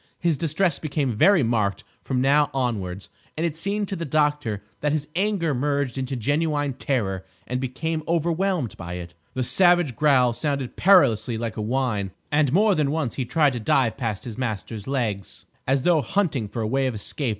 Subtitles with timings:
[0.19, 4.93] His distress became very marked from now onwards, and it seemed to the doctor that
[4.93, 9.13] his anger merged into genuine terror and became overwhelmed by it.
[9.35, 13.59] The savage growl sounded perilously like a whine, and more than once he tried to
[13.59, 17.29] dive past his master's legs, as though hunting for a way of escape.